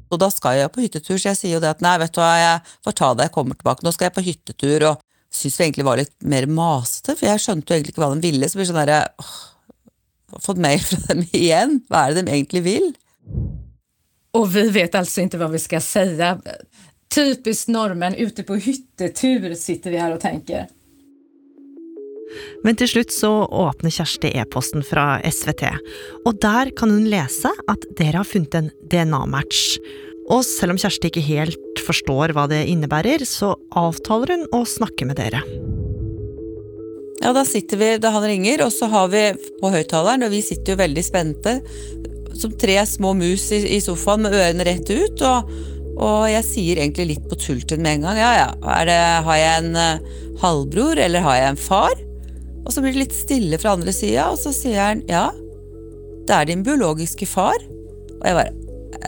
Och 0.09 0.19
då 0.19 0.31
ska 0.31 0.55
jag 0.55 0.73
på 0.73 0.81
hyttetur, 0.81 1.19
så 1.19 1.29
jag 1.29 1.37
säger 1.37 1.61
det 1.61 1.71
att 1.71 1.81
nej, 1.81 1.99
vet 1.99 2.13
du 2.13 2.21
vad, 2.21 2.43
jag 2.43 2.61
får 2.85 2.93
ta 2.93 3.15
det, 3.15 3.23
jag 3.23 3.33
kommer 3.33 3.55
tillbaka. 3.55 3.81
Nu 3.83 3.93
ska 3.93 4.05
jag 4.05 4.15
på 4.15 4.21
hyttetur 4.21 4.91
och 4.91 5.01
syns 5.33 5.61
vi 5.61 5.65
egentligen 5.65 5.87
var 5.87 5.97
lite 5.97 6.27
mer 6.27 6.47
masete, 6.47 7.17
för 7.17 7.27
jag 7.27 7.41
skönte 7.41 7.75
egentligen 7.75 7.91
inte 7.91 8.01
vad 8.01 8.11
de 8.11 8.21
ville. 8.21 8.49
Så 8.49 8.59
blir 8.59 8.67
det 8.67 8.73
sån 8.73 8.87
där, 8.87 9.09
åh, 9.19 10.41
fått 10.41 10.57
mejl 10.57 10.81
från 10.81 11.01
dem 11.09 11.27
igen, 11.33 11.81
vad 11.89 12.01
är 12.01 12.15
det 12.15 12.23
de 12.23 12.33
egentligen 12.33 12.65
vill? 12.65 12.93
Och 14.31 14.57
vi 14.57 14.71
vet 14.71 14.95
alltså 14.95 15.21
inte 15.21 15.39
vad 15.39 15.51
vi 15.51 15.59
ska 15.59 15.81
säga. 15.81 16.41
Typiskt 17.15 17.69
norrmän, 17.69 18.15
ute 18.15 18.43
på 18.43 18.55
hyttetur 18.55 19.55
sitter 19.55 19.91
vi 19.91 19.97
här 19.97 20.15
och 20.15 20.21
tänker. 20.21 20.67
Men 22.63 22.77
till 22.77 22.89
slut 22.89 23.13
så 23.13 23.69
öppnar 23.69 23.91
Kjersti 23.91 24.29
e-posten 24.29 24.83
från 24.83 25.33
SVT, 25.33 25.63
och 26.25 26.41
där 26.41 26.77
kan 26.77 26.91
hon 26.91 27.11
läsa 27.11 27.51
att 27.67 27.97
dere 27.97 28.17
har 28.17 28.25
funnit 28.25 28.55
en 28.55 28.71
DNA-match. 28.91 29.79
Och 30.29 30.43
även 30.63 30.71
om 30.71 30.79
Kjersti 30.79 31.07
inte 31.07 31.21
helt 31.21 31.59
förstår 31.87 32.29
vad 32.29 32.51
det 32.51 32.67
innebär 32.67 33.25
så 33.25 33.57
avtalar 33.71 34.27
hon 34.27 34.63
att 34.63 34.69
snacka 34.69 35.07
med 35.07 35.17
dere. 35.17 35.43
Ja, 37.25 37.33
då 37.33 37.45
sitter 37.45 37.77
vi, 37.77 37.99
då 37.99 38.09
han 38.09 38.23
ringer 38.23 38.67
och 38.67 38.73
så 38.73 38.87
har 38.87 39.09
vi 39.09 39.35
på 39.61 39.69
högtalaren 39.69 40.23
och 40.23 40.33
vi 40.33 40.43
sitter 40.43 40.73
ju 40.73 40.77
väldigt 40.77 41.07
spända 41.07 41.61
som 42.35 42.59
tre 42.59 42.87
små 42.87 43.15
mus 43.15 43.53
i, 43.53 43.77
i 43.77 43.81
soffan 43.81 44.23
med 44.23 44.35
öronen 44.35 44.65
rätt 44.65 44.91
ut 44.91 45.21
och 45.21 45.51
Og 45.97 46.31
jag 46.31 46.45
säger 46.45 46.77
egentlig 46.77 47.07
lite 47.07 47.29
på 47.29 47.35
tulten 47.35 47.83
med 47.83 47.93
en 47.93 48.03
gång. 48.03 48.17
Ja, 48.17 48.35
ja, 48.37 48.85
det, 48.85 49.25
har 49.25 49.37
jag 49.37 49.59
en 49.59 49.77
eh, 49.77 50.01
halvbror 50.41 50.99
eller 50.99 51.21
har 51.21 51.37
jag 51.37 51.49
en 51.49 51.57
far? 51.57 52.13
Och 52.65 52.73
så 52.73 52.81
blir 52.81 52.93
det 52.93 52.99
lite 52.99 53.15
stille 53.15 53.59
från 53.59 53.73
andra 53.73 53.93
sidan 53.93 54.31
och 54.31 54.39
så 54.39 54.53
säger 54.53 54.85
han 54.85 55.03
ja, 55.07 55.33
det 56.27 56.33
är 56.33 56.45
din 56.45 56.63
biologiske 56.63 57.27
far. 57.27 57.57
Och 58.21 58.29
jag 58.29 58.35
bara, 58.35 58.47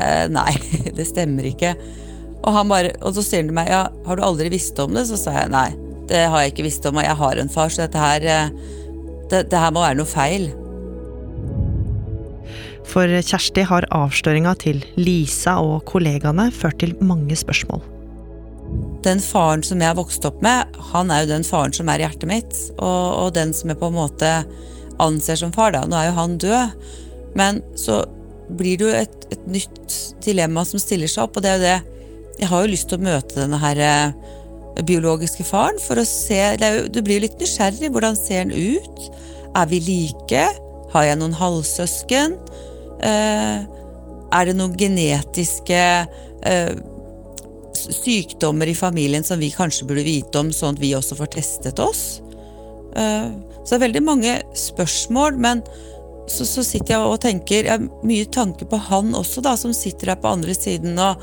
eh, 0.05 0.29
nej, 0.29 0.62
det 0.97 1.05
stämmer 1.05 1.45
inte. 1.45 1.75
Och, 2.43 2.53
han 2.53 2.69
bara, 2.69 2.91
och 3.00 3.14
så 3.14 3.23
säger 3.23 3.43
han 3.43 3.49
till 3.49 3.55
mig, 3.55 3.69
ja, 3.71 3.93
har 4.05 4.17
du 4.17 4.23
aldrig 4.23 4.50
visst 4.50 4.79
om 4.79 4.95
det? 4.95 5.07
Så 5.07 5.17
sa 5.17 5.33
jag, 5.33 5.50
nej, 5.50 5.76
det 6.09 6.25
har 6.25 6.38
jag 6.38 6.49
inte 6.49 6.62
visst 6.62 6.87
om 6.87 6.97
og 6.97 7.03
jag 7.03 7.14
har 7.14 7.37
en 7.37 7.49
far 7.49 7.69
så 7.69 7.87
det 7.93 7.99
här, 7.99 8.21
eh, 8.21 8.49
det, 9.31 9.50
det 9.50 9.57
her 9.57 9.71
må 9.71 9.81
vara 9.81 9.95
något 9.95 10.09
fel. 10.09 10.50
For 12.88 13.09
Kjersti 13.09 13.64
har 13.67 13.87
avsløringa 13.95 14.55
til 14.61 14.83
Lisa 15.00 15.57
og 15.62 15.85
kollegaene 15.88 16.50
ført 16.55 16.79
til 16.83 16.95
mange 17.05 17.37
spørsmål. 17.38 17.83
Den 19.05 19.21
faren 19.21 19.64
som 19.67 19.83
jeg 19.85 19.97
vokste 19.99 20.31
opp 20.31 20.43
med, 20.45 20.76
han 20.93 21.11
er 21.12 21.25
jo 21.25 21.33
den 21.35 21.47
faren 21.47 21.75
som 21.76 21.91
er 21.93 22.00
i 22.00 22.07
hjertet 22.07 22.29
mitt. 22.31 22.61
Og, 22.79 23.03
og 23.25 23.35
den 23.37 23.53
som 23.57 23.73
jeg 23.73 23.81
på 23.81 23.91
en 23.91 23.99
måte 23.99 24.31
anser 25.03 25.41
som 25.41 25.53
far, 25.55 25.75
da. 25.75 25.85
Nå 25.88 25.99
er 25.99 26.09
jo 26.09 26.19
han 26.19 26.38
død. 26.41 26.87
Men 27.38 27.61
så 27.79 28.03
blir 28.55 28.79
det 28.79 28.87
jo 28.87 28.95
et, 28.95 29.29
et 29.35 29.45
nytt 29.50 29.99
dilemma 30.25 30.64
som 30.69 30.83
stiller 30.83 31.11
seg 31.11 31.26
opp, 31.26 31.38
og 31.38 31.45
det 31.45 31.53
er 31.53 31.59
jo 31.59 31.67
det 31.67 31.76
Jeg 32.41 32.50
har 32.50 32.64
jo 32.64 32.71
lyst 32.73 32.88
til 32.91 32.99
å 32.99 33.07
møte 33.07 33.38
denne 33.38 33.59
her 33.62 33.79
eh, 33.79 34.33
biologiske 34.83 35.45
faren 35.47 35.79
for 35.79 36.00
å 36.00 36.07
se 36.09 36.41
jo, 36.59 36.87
Du 36.91 36.99
blir 37.00 37.21
jo 37.21 37.26
litt 37.29 37.38
nysgjerrig. 37.41 37.93
Hvordan 37.95 38.19
ser 38.19 38.43
han 38.43 38.55
ut? 38.55 39.09
Er 39.55 39.69
vi 39.71 39.81
like? 39.85 40.47
Har 40.95 41.07
jeg 41.07 41.21
noen 41.21 41.37
halvsøsken? 41.38 42.38
Eh, 43.04 43.61
är 44.30 44.46
det 44.46 44.52
några 44.52 44.75
genetiska 44.75 46.06
eh, 46.42 46.70
sjukdomar 48.04 48.66
i 48.66 48.75
familjen 48.75 49.25
som 49.25 49.38
vi 49.38 49.50
kanske 49.50 49.84
borde 49.84 50.02
veta 50.02 50.40
om 50.40 50.52
så 50.52 50.66
att 50.66 50.78
vi 50.78 50.96
också 50.96 51.14
får 51.14 51.26
testat 51.26 51.78
oss? 51.78 52.23
Eh, 52.96 53.26
så 53.64 53.70
det 53.70 53.75
är 53.75 53.78
väldigt 53.78 54.02
många 54.02 54.38
spörsmål, 54.54 55.37
men 55.37 55.62
så, 56.26 56.46
så 56.46 56.64
sitter 56.64 56.94
jag 56.94 57.12
och 57.12 57.20
tänker, 57.20 57.64
jag 57.64 57.73
har 57.73 58.06
mycket 58.06 58.32
tanke 58.32 58.64
på 58.64 58.76
han 58.76 59.14
också 59.14 59.40
då, 59.40 59.56
som 59.56 59.75
sitter 59.75 60.06
där 60.06 60.16
på 60.16 60.28
andra 60.28 60.54
sidan 60.54 60.99
och 60.99 61.16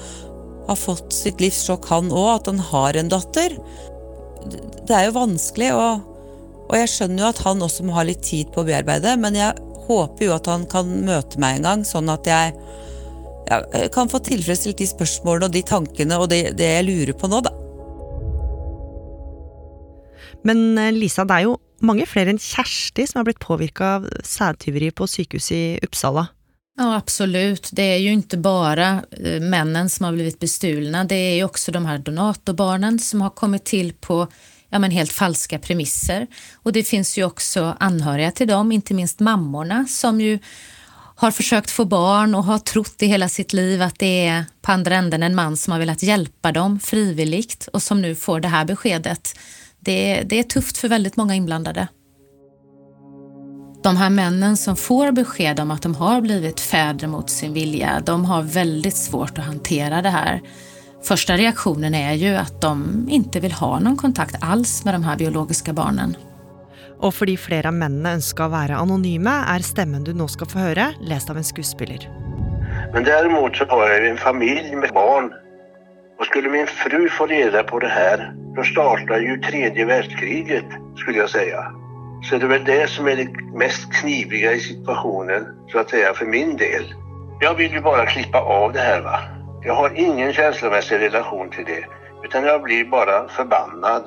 har 0.67 0.75
fått 0.75 1.13
sitt 1.13 1.41
livschock, 1.41 1.89
han 1.89 2.11
också, 2.11 2.27
att 2.27 2.45
han 2.45 2.59
har 2.59 2.93
en 2.93 3.09
dotter. 3.09 3.57
Det 4.87 4.93
är 4.93 5.05
ju 5.05 5.11
vanskligt 5.11 5.73
och, 5.73 5.93
och 6.69 6.77
jag 6.77 6.89
skönjer 6.89 7.25
ju 7.25 7.29
att 7.29 7.37
han 7.37 7.61
också 7.61 7.83
måste 7.83 7.95
ha 7.95 8.03
lite 8.03 8.23
tid 8.23 8.53
på 8.53 8.59
att 8.59 8.65
bearbeta, 8.65 9.15
men 9.15 9.35
jag 9.35 9.53
håper 9.91 10.27
jo 10.27 10.35
at 10.35 10.49
han 10.51 10.67
kan 10.71 10.89
møte 11.05 11.41
meg 11.41 11.59
en 11.59 11.67
gang, 11.67 11.85
sånn 11.87 12.11
at 12.11 12.27
jeg 12.29 12.53
ja, 13.49 13.61
kan 13.93 14.11
få 14.11 14.21
tilfredsstilt 14.25 14.79
de 14.81 14.87
spørsmålene 14.89 15.49
og 15.49 15.55
de 15.55 15.63
tankene 15.67 16.19
og 16.21 16.29
det, 16.31 16.43
det 16.59 16.69
jeg 16.77 16.87
lurer 16.87 17.17
på 17.17 17.29
nå, 17.31 17.41
da. 17.45 17.53
Men 20.47 20.77
eh, 20.79 20.93
Lisa, 20.95 21.25
det 21.27 21.37
er 21.37 21.49
jo 21.49 21.57
mange 21.85 22.05
flere 22.09 22.33
enn 22.33 22.41
Kjersti 22.41 23.07
som 23.09 23.19
har 23.19 23.27
blivit 23.27 23.43
påvirka 23.43 23.95
av 23.97 24.07
sædtyveri 24.25 24.91
på 24.95 25.09
sykehuset 25.09 25.57
i 25.57 25.65
Uppsala. 25.85 26.27
Ja, 26.77 26.95
absolut. 26.95 27.69
Det 27.71 27.83
är 27.83 27.97
ju 27.97 28.11
inte 28.11 28.37
bara 28.37 29.03
eh, 29.11 29.41
männen 29.41 29.89
som 29.89 30.03
har 30.05 30.13
blivit 30.13 30.39
bestulna. 30.39 31.03
Det 31.03 31.15
är 31.15 31.35
ju 31.35 31.43
också 31.43 31.71
de 31.71 31.85
här 31.85 31.97
donatorbarnen 31.97 32.99
som 32.99 33.21
har 33.21 33.29
kommit 33.29 33.65
till 33.65 33.93
på 33.93 34.27
ja, 34.71 34.79
men 34.79 34.91
helt 34.91 35.11
falska 35.11 35.59
premisser. 35.59 36.27
Och 36.53 36.73
det 36.73 36.83
finns 36.83 37.17
ju 37.17 37.23
också 37.23 37.75
anhöriga 37.79 38.31
till 38.31 38.47
dem, 38.47 38.71
inte 38.71 38.93
minst 38.93 39.19
mammorna 39.19 39.85
som 39.89 40.21
ju 40.21 40.39
har 41.15 41.31
försökt 41.31 41.71
få 41.71 41.85
barn 41.85 42.35
och 42.35 42.43
har 42.43 42.59
trott 42.59 43.03
i 43.03 43.05
hela 43.05 43.29
sitt 43.29 43.53
liv 43.53 43.81
att 43.81 43.99
det 43.99 44.27
är 44.27 44.45
på 44.61 44.71
andra 44.71 44.95
änden 44.95 45.23
en 45.23 45.35
man 45.35 45.57
som 45.57 45.71
har 45.71 45.79
velat 45.79 46.03
hjälpa 46.03 46.51
dem 46.51 46.79
frivilligt 46.79 47.69
och 47.73 47.83
som 47.83 48.01
nu 48.01 48.15
får 48.15 48.39
det 48.39 48.47
här 48.47 48.65
beskedet. 48.65 49.39
Det, 49.79 50.23
det 50.25 50.39
är 50.39 50.43
tufft 50.43 50.77
för 50.77 50.87
väldigt 50.87 51.17
många 51.17 51.35
inblandade. 51.35 51.87
De 53.83 53.97
här 53.97 54.09
männen 54.09 54.57
som 54.57 54.75
får 54.75 55.11
besked 55.11 55.59
om 55.59 55.71
att 55.71 55.81
de 55.81 55.95
har 55.95 56.21
blivit 56.21 56.59
fäder 56.59 57.07
mot 57.07 57.29
sin 57.29 57.53
vilja, 57.53 58.01
de 58.05 58.25
har 58.25 58.41
väldigt 58.41 58.97
svårt 58.97 59.37
att 59.37 59.45
hantera 59.45 60.01
det 60.01 60.09
här. 60.09 60.41
Första 61.03 61.37
reaktionen 61.37 61.93
är 61.93 62.13
ju 62.13 62.35
att 62.35 62.61
de 62.61 63.05
inte 63.09 63.39
vill 63.39 63.51
ha 63.51 63.79
någon 63.79 63.97
kontakt 63.97 64.35
alls 64.41 64.85
med 64.85 64.93
de 64.93 65.03
här 65.03 65.17
biologiska 65.17 65.73
barnen. 65.73 66.15
Och 66.99 67.13
för 67.13 67.25
de 67.25 67.37
flera 67.37 67.71
männen 67.71 68.05
önskar 68.05 68.47
vara 68.47 68.75
anonyma 68.75 69.45
är 69.45 69.59
stämmen 69.59 70.03
du 70.03 70.13
nu 70.13 70.27
ska 70.27 70.45
få 70.45 70.59
höra 70.59 70.93
läst 71.01 71.29
av 71.29 71.37
en 71.37 71.43
skådespelare. 71.43 72.07
Men 72.93 73.03
däremot 73.03 73.55
så 73.55 73.65
har 73.65 73.89
jag 73.89 74.07
en 74.07 74.17
familj 74.17 74.75
med 74.75 74.89
barn 74.93 75.33
Och 76.19 76.25
skulle 76.25 76.49
min 76.49 76.67
fru 76.67 77.09
få 77.09 77.25
reda 77.25 77.63
på 77.63 77.79
det 77.79 77.87
här, 77.87 78.33
då 78.55 78.63
startar 78.63 79.19
ju 79.19 79.37
tredje 79.37 79.85
världskriget, 79.85 80.65
skulle 80.97 81.17
jag 81.17 81.29
säga. 81.29 81.71
Så 82.23 82.37
det 82.37 82.45
är 82.45 82.49
väl 82.49 82.65
det 82.65 82.89
som 82.89 83.07
är 83.07 83.15
det 83.15 83.57
mest 83.57 83.93
kniviga 83.93 84.51
i 84.53 84.59
situationen, 84.59 85.45
så 85.71 85.79
att 85.79 85.89
säga, 85.89 86.13
för 86.13 86.25
min 86.25 86.57
del. 86.57 86.93
Jag 87.39 87.55
vill 87.55 87.71
ju 87.71 87.81
bara 87.81 88.05
klippa 88.05 88.39
av 88.41 88.73
det 88.73 88.79
här 88.79 89.01
va. 89.01 89.40
Jag 89.63 89.75
har 89.75 89.93
ingen 89.95 90.33
känslomässig 90.33 90.95
relation 90.95 91.49
till 91.49 91.65
det, 91.65 91.85
utan 92.23 92.43
jag 92.43 92.63
blir 92.63 92.85
bara 92.85 93.27
förbannad. 93.27 94.03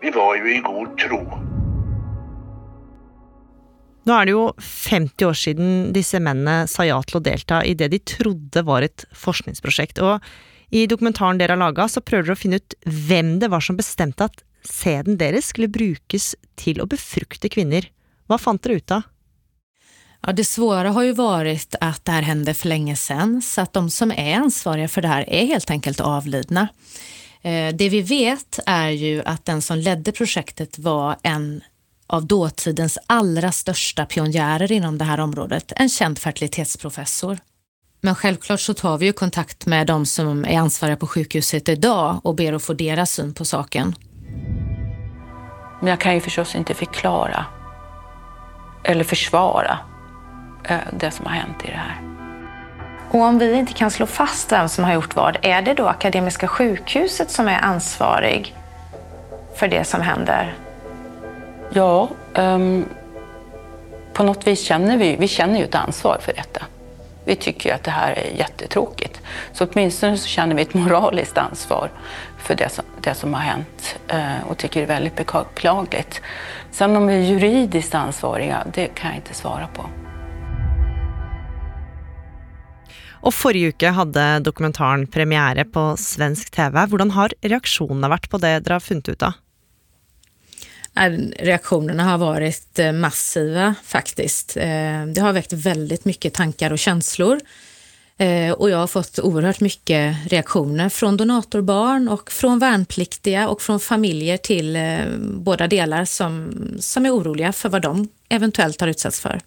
Vi 0.00 0.10
var 0.10 0.36
ju 0.36 0.56
i 0.56 0.58
god 0.58 0.98
tro. 0.98 1.20
Nå 4.06 4.14
er 4.14 4.26
det 4.26 4.34
jo 4.34 4.42
50 4.62 5.26
år 5.26 5.38
siden 5.38 5.70
disse 5.94 6.18
mennene 6.22 6.66
sa 6.70 6.86
ja 6.86 6.98
til 7.06 7.20
å 7.20 7.22
delta 7.22 7.62
i 7.62 7.74
det 7.78 7.90
de 7.94 8.02
trodde 8.02 8.62
var 8.66 8.86
et 8.86 9.06
forskningsprosjekt, 9.14 10.02
og 10.02 10.22
i 10.74 10.88
dokumentaren 10.90 11.38
dere 11.38 11.54
har 11.54 11.62
laga, 11.62 11.86
så 11.86 12.02
prøver 12.02 12.32
dere 12.32 12.38
å 12.38 12.42
finne 12.42 12.58
ut 12.62 12.78
hvem 13.06 13.36
det 13.42 13.50
var 13.54 13.62
som 13.62 13.78
bestemte 13.78 14.26
at 14.26 14.42
sæden 14.66 15.18
deres 15.22 15.52
skulle 15.54 15.70
brukes 15.70 16.32
til 16.58 16.82
å 16.82 16.90
befrukte 16.90 17.50
kvinner. 17.50 17.86
Hva 18.26 18.42
fant 18.42 18.62
dere 18.62 18.82
ut 18.82 18.98
av? 18.98 19.06
Ja, 20.20 20.32
det 20.32 20.44
svåra 20.44 20.90
har 20.90 21.02
ju 21.02 21.12
varit 21.12 21.74
att 21.80 22.04
det 22.04 22.12
här 22.12 22.22
hände 22.22 22.54
för 22.54 22.68
länge 22.68 22.96
sedan, 22.96 23.42
så 23.42 23.60
att 23.60 23.72
de 23.72 23.90
som 23.90 24.12
är 24.12 24.36
ansvariga 24.36 24.88
för 24.88 25.02
det 25.02 25.08
här 25.08 25.30
är 25.30 25.46
helt 25.46 25.70
enkelt 25.70 26.00
avlidna. 26.00 26.68
Eh, 27.42 27.74
det 27.74 27.88
vi 27.88 28.02
vet 28.02 28.58
är 28.66 28.88
ju 28.88 29.22
att 29.24 29.44
den 29.44 29.62
som 29.62 29.78
ledde 29.78 30.12
projektet 30.12 30.78
var 30.78 31.16
en 31.22 31.60
av 32.06 32.26
dåtidens 32.26 32.98
allra 33.06 33.52
största 33.52 34.06
pionjärer 34.06 34.72
inom 34.72 34.98
det 34.98 35.04
här 35.04 35.20
området, 35.20 35.72
en 35.76 35.88
känd 35.88 36.18
fertilitetsprofessor. 36.18 37.38
Men 38.00 38.14
självklart 38.14 38.60
så 38.60 38.74
tar 38.74 38.98
vi 38.98 39.06
ju 39.06 39.12
kontakt 39.12 39.66
med 39.66 39.86
de 39.86 40.06
som 40.06 40.44
är 40.44 40.58
ansvariga 40.58 40.96
på 40.96 41.06
sjukhuset 41.06 41.68
idag 41.68 42.20
och 42.24 42.34
ber 42.34 42.52
att 42.52 42.62
få 42.62 42.72
deras 42.72 43.10
syn 43.10 43.34
på 43.34 43.44
saken. 43.44 43.94
Men 45.80 45.90
jag 45.90 46.00
kan 46.00 46.14
ju 46.14 46.20
förstås 46.20 46.54
inte 46.54 46.74
förklara 46.74 47.46
eller 48.84 49.04
försvara 49.04 49.78
det 50.90 51.10
som 51.10 51.26
har 51.26 51.32
hänt 51.32 51.64
i 51.64 51.66
det 51.66 51.76
här. 51.76 52.00
Och 53.10 53.20
om 53.20 53.38
vi 53.38 53.54
inte 53.54 53.72
kan 53.72 53.90
slå 53.90 54.06
fast 54.06 54.52
vem 54.52 54.68
som 54.68 54.84
har 54.84 54.92
gjort 54.92 55.16
vad, 55.16 55.36
är 55.42 55.62
det 55.62 55.74
då 55.74 55.86
Akademiska 55.86 56.48
sjukhuset 56.48 57.30
som 57.30 57.48
är 57.48 57.58
ansvarig 57.58 58.54
för 59.56 59.68
det 59.68 59.84
som 59.84 60.00
händer? 60.00 60.54
Ja, 61.70 62.08
um, 62.34 62.84
på 64.12 64.22
något 64.22 64.46
vis 64.46 64.60
känner 64.60 64.96
vi, 64.96 65.16
vi 65.16 65.28
känner 65.28 65.58
ju 65.58 65.64
ett 65.64 65.74
ansvar 65.74 66.18
för 66.20 66.32
detta. 66.32 66.62
Vi 67.24 67.36
tycker 67.36 67.68
ju 67.68 67.74
att 67.74 67.84
det 67.84 67.90
här 67.90 68.12
är 68.12 68.38
jättetråkigt. 68.38 69.20
Så 69.52 69.66
åtminstone 69.66 70.18
så 70.18 70.26
känner 70.26 70.54
vi 70.54 70.62
ett 70.62 70.74
moraliskt 70.74 71.38
ansvar 71.38 71.90
för 72.38 72.54
det 72.54 72.68
som, 72.68 72.84
det 73.00 73.14
som 73.14 73.34
har 73.34 73.40
hänt 73.40 73.98
uh, 74.14 74.50
och 74.50 74.58
tycker 74.58 74.80
det 74.80 74.84
är 74.84 74.88
väldigt 74.88 75.16
beklagligt. 75.16 76.20
Sen 76.70 76.96
om 76.96 77.06
vi 77.06 77.14
är 77.14 77.20
juridiskt 77.20 77.94
ansvariga, 77.94 78.64
det 78.72 78.86
kan 78.86 79.10
jag 79.10 79.16
inte 79.16 79.34
svara 79.34 79.66
på. 79.74 79.84
Och 83.26 83.34
förra 83.34 83.66
veckan 83.66 83.94
hade 83.94 84.38
dokumentären 84.38 85.06
premiär 85.06 85.64
på 85.64 85.96
svensk 85.96 86.50
TV. 86.50 86.86
Hur 86.90 87.10
har 87.10 87.32
reaktionerna 87.40 88.08
varit 88.08 88.30
på 88.30 88.38
det 88.38 88.60
ni 88.60 88.72
har 88.72 88.80
funnit 88.80 89.08
ut 89.08 89.22
av? 89.22 89.32
Reaktionerna 91.38 92.04
har 92.04 92.18
varit 92.18 92.78
eh, 92.78 92.92
massiva 92.92 93.74
faktiskt. 93.84 94.56
Eh, 94.56 95.06
det 95.14 95.20
har 95.20 95.32
väckt 95.32 95.52
väldigt 95.52 96.04
mycket 96.04 96.34
tankar 96.34 96.70
och 96.70 96.78
känslor. 96.78 97.36
Och 97.36 98.24
eh, 98.24 98.70
jag 98.70 98.78
har 98.78 98.86
fått 98.86 99.18
oerhört 99.18 99.60
mycket 99.60 100.16
reaktioner 100.32 100.88
från 100.88 101.16
donatorbarn 101.16 102.08
och 102.08 102.30
från 102.32 102.58
värnpliktiga 102.58 103.48
och 103.48 103.62
från 103.62 103.80
familjer 103.80 104.36
till 104.36 104.78
båda 105.18 105.66
delar 105.66 106.04
som, 106.04 106.52
som 106.80 107.06
är 107.06 107.10
oroliga 107.10 107.52
för 107.52 107.68
vad 107.68 107.82
de 107.82 108.08
eventuellt 108.28 108.80
har 108.80 108.88
utsatts 108.88 109.20
för. 109.20 109.40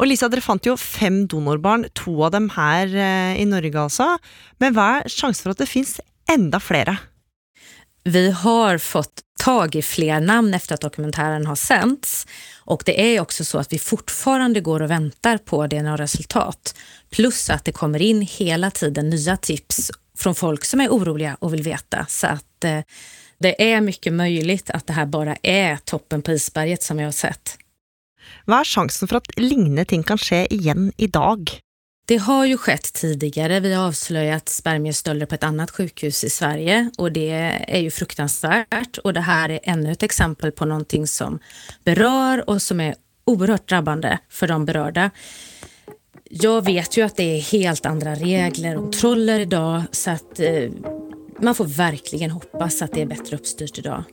Og 0.00 0.08
Lisa, 0.08 0.30
dere 0.32 0.40
fant 0.40 0.64
jo 0.64 0.78
fem 0.80 1.26
donorbarn, 1.28 1.84
to 1.92 2.14
av 2.24 2.32
dem 2.32 2.48
her 2.54 2.88
eh, 2.88 3.36
i 3.36 3.44
Norge 3.44 3.82
altså. 3.82 4.14
Men 4.62 4.72
hva 4.72 5.02
er 5.02 5.12
sjansen 5.12 5.44
for 5.44 5.52
at 5.52 5.60
det 5.60 5.68
finns 5.68 5.98
enda 6.30 6.60
flere? 6.60 6.96
Vi 8.08 8.30
har 8.32 8.78
fått 8.78 9.20
tag 9.40 9.76
i 9.76 9.82
fler 9.82 10.20
namn 10.20 10.54
efter 10.54 10.74
att 10.74 10.80
dokumentären 10.80 11.46
har 11.46 11.56
sänts 11.56 12.26
och 12.64 12.82
det 12.86 13.00
är 13.00 13.20
också 13.20 13.44
så 13.44 13.58
att 13.58 13.72
vi 13.72 13.78
fortfarande 13.78 14.60
går 14.60 14.82
och 14.82 14.90
väntar 14.90 15.38
på 15.38 15.66
DNA-resultat. 15.66 16.74
Plus 17.10 17.50
att 17.50 17.64
det 17.64 17.72
kommer 17.72 18.02
in 18.02 18.22
hela 18.22 18.70
tiden 18.70 19.10
nya 19.10 19.36
tips 19.36 19.90
från 20.18 20.34
folk 20.34 20.64
som 20.64 20.80
är 20.80 20.88
oroliga 20.88 21.36
och 21.40 21.54
vill 21.54 21.62
veta. 21.62 22.06
Så 22.08 22.26
att 22.26 22.64
eh, 22.64 22.80
det 23.38 23.72
är 23.72 23.80
mycket 23.80 24.12
möjligt 24.12 24.70
att 24.70 24.86
det 24.86 24.92
här 24.92 25.06
bara 25.06 25.36
är 25.42 25.76
toppen 25.76 26.22
på 26.22 26.32
isberget 26.32 26.82
som 26.82 26.98
jag 26.98 27.06
har 27.06 27.12
sett. 27.12 27.58
Vad 28.44 28.60
är 28.60 28.64
chansen 28.64 29.08
för 29.08 29.16
att 29.16 29.38
liknande 29.38 29.84
ting 29.84 30.02
kan 30.02 30.18
ske 30.18 30.54
igen 30.54 30.92
idag? 30.96 31.60
Det 32.06 32.16
har 32.16 32.44
ju 32.46 32.56
skett 32.56 32.92
tidigare. 32.92 33.60
Vi 33.60 33.74
har 33.74 33.88
avslöjat 33.88 34.48
spermiestölder 34.48 35.26
på 35.26 35.34
ett 35.34 35.44
annat 35.44 35.70
sjukhus 35.70 36.24
i 36.24 36.30
Sverige 36.30 36.90
och 36.98 37.12
det 37.12 37.30
är 37.68 37.78
ju 37.78 37.90
fruktansvärt. 37.90 38.98
Och 39.04 39.12
det 39.12 39.20
här 39.20 39.48
är 39.48 39.60
ännu 39.62 39.92
ett 39.92 40.02
exempel 40.02 40.52
på 40.52 40.64
någonting 40.64 41.06
som 41.06 41.38
berör 41.84 42.50
och 42.50 42.62
som 42.62 42.80
är 42.80 42.94
oerhört 43.24 43.68
drabbande 43.68 44.18
för 44.28 44.46
de 44.46 44.64
berörda. 44.64 45.10
Jag 46.30 46.64
vet 46.64 46.96
ju 46.96 47.02
att 47.02 47.16
det 47.16 47.36
är 47.36 47.40
helt 47.40 47.86
andra 47.86 48.14
regler 48.14 48.76
och 48.76 48.82
kontroller 48.82 49.40
idag 49.40 49.82
så 49.92 50.10
att 50.10 50.40
eh, 50.40 50.70
man 51.40 51.54
får 51.54 51.64
verkligen 51.64 52.30
hoppas 52.30 52.82
att 52.82 52.92
det 52.92 53.02
är 53.02 53.06
bättre 53.06 53.36
uppstyrt 53.36 53.78
idag. 53.78 54.04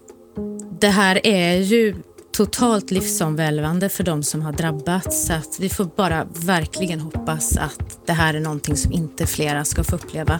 Det 0.79 0.89
här 0.89 1.27
är 1.27 1.55
ju 1.55 1.95
totalt 2.37 2.91
livsomvälvande 2.91 3.89
för 3.89 4.03
de 4.03 4.23
som 4.23 4.41
har 4.41 4.51
drabbats. 4.51 5.25
Så 5.27 5.33
att 5.33 5.59
vi 5.59 5.69
får 5.69 5.85
bara 5.85 6.27
verkligen 6.45 6.99
hoppas 6.99 7.57
att 7.57 7.99
det 8.05 8.13
här 8.13 8.33
är 8.33 8.39
någonting 8.39 8.75
som 8.77 8.91
inte 8.91 9.25
flera 9.25 9.65
ska 9.65 9.83
få 9.83 9.95
uppleva. 9.95 10.39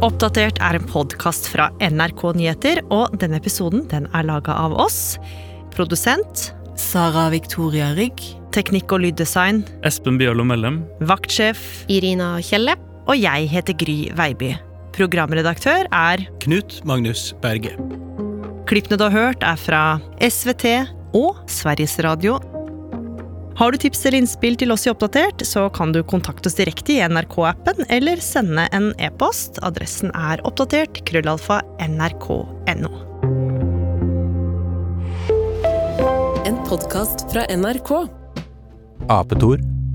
Oppdatert 0.00 0.58
er 0.58 0.74
en 0.74 0.88
podkast 0.88 1.46
fra 1.46 1.68
NRK 1.80 2.32
Nyheter, 2.36 2.80
og 2.88 3.18
denne 3.20 3.36
episoden 3.36 3.84
den 3.90 4.08
er 4.14 4.24
laga 4.24 4.54
av 4.54 4.72
oss. 4.72 5.18
Produsent 5.76 6.54
Sara 6.76 7.28
Victoria 7.30 7.92
Rygg. 7.92 8.22
Teknikk 8.56 8.96
og 8.96 9.04
lyddesign 9.04 9.64
Espen 9.84 10.16
Bjørlo 10.16 10.46
Mellem. 10.48 10.86
Vaktsjef 11.04 11.84
Irina 11.92 12.38
Kjelle 12.40 12.78
og 13.06 13.18
jeg 13.18 13.46
heter 13.50 13.76
Gry 13.78 13.98
Veiby. 14.18 14.54
Programredaktør 14.96 15.86
er 15.92 16.24
Knut 16.42 16.80
Magnus 16.88 17.30
Berge. 17.42 17.74
Klippene 18.66 18.98
du 18.98 19.06
har 19.06 19.14
hørt, 19.14 19.44
er 19.46 19.58
fra 19.60 19.82
SVT 20.18 20.66
og 21.14 21.38
Sveriges 21.50 21.98
Radio. 22.02 22.40
Har 23.56 23.72
du 23.72 23.78
tips 23.80 24.02
eller 24.04 24.18
innspill 24.20 24.56
til 24.60 24.72
oss 24.74 24.84
i 24.84 24.90
Oppdatert, 24.92 25.44
så 25.48 25.68
kan 25.72 25.94
du 25.94 26.02
kontakte 26.04 26.50
oss 26.50 26.58
direkte 26.58 26.96
i 26.96 27.00
NRK-appen 27.08 27.86
eller 27.92 28.20
sende 28.20 28.66
en 28.76 28.90
e-post. 29.00 29.62
Adressen 29.64 30.12
er 30.12 30.42
oppdatert 30.48 31.00
krøllalfa 31.08 31.62
nrk.no. 31.86 32.92
En 36.46 36.60
podkast 36.68 37.24
fra 37.32 37.46
NRK. 37.54 37.94
Apetor 39.12 39.62